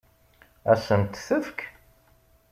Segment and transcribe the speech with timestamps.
[0.71, 1.59] Ad sen-t-tefk?